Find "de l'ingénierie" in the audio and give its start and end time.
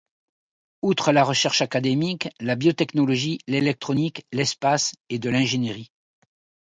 5.19-5.91